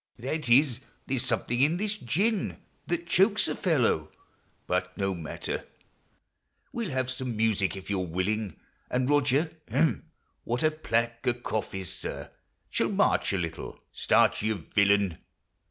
—That 0.17 0.49
is, 0.49 0.79
there 1.05 1.19
's 1.19 1.25
something 1.27 1.61
in 1.61 1.77
this 1.77 1.95
gin 1.95 2.57
That 2.87 3.05
chokes 3.05 3.47
a 3.47 3.53
fellow. 3.53 4.11
But 4.65 4.97
no 4.97 5.13
matter! 5.13 5.65
We 6.73 6.85
'11 6.85 6.97
have 6.97 7.09
some 7.11 7.37
music, 7.37 7.75
if 7.75 7.87
you 7.91 7.99
're 8.01 8.07
willing, 8.07 8.55
And 8.89 9.07
Roger 9.07 9.51
(hem! 9.67 10.09
what 10.43 10.63
a 10.63 10.71
plague 10.71 11.11
a 11.25 11.35
cough 11.35 11.75
is, 11.75 11.93
sir!) 11.93 12.31
Shall 12.71 12.89
march 12.89 13.31
a 13.31 13.37
little. 13.37 13.79
Start, 13.91 14.41
you 14.41 14.55
villain 14.73 15.19